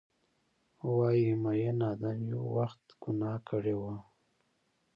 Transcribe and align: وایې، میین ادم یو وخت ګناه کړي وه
وایې، 0.95 1.33
میین 1.43 1.79
ادم 1.91 2.19
یو 2.31 2.43
وخت 2.55 2.83
ګناه 3.01 3.37
کړي 3.49 3.75
وه 3.81 3.95